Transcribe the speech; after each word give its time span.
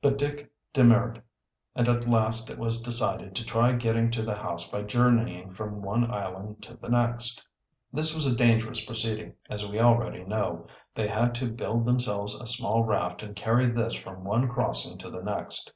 But 0.00 0.16
Dick 0.16 0.50
demurred 0.72 1.20
and 1.76 1.86
at 1.86 2.08
last 2.08 2.48
it 2.48 2.56
was 2.58 2.80
decided 2.80 3.36
to 3.36 3.44
try 3.44 3.74
getting 3.74 4.10
to 4.12 4.22
the 4.22 4.36
house 4.36 4.70
by 4.70 4.80
journeying 4.84 5.52
from 5.52 5.82
one 5.82 6.10
island 6.10 6.62
to 6.62 6.78
the 6.78 6.88
next. 6.88 7.46
This 7.92 8.14
was 8.14 8.24
a 8.24 8.34
dangerous 8.34 8.82
proceeding, 8.82 9.34
as 9.50 9.68
we 9.68 9.80
already 9.80 10.24
know. 10.24 10.66
They 10.94 11.08
had 11.08 11.34
to 11.34 11.52
build 11.52 11.84
themselves 11.84 12.40
a 12.40 12.46
small 12.46 12.84
raft 12.84 13.22
and 13.22 13.36
carry 13.36 13.66
this 13.66 13.94
from 13.94 14.24
one 14.24 14.48
crossing 14.48 14.96
to 14.96 15.10
the 15.10 15.22
next. 15.22 15.74